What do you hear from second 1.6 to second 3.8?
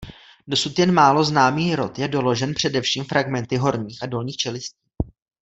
rod je doložen především fragmenty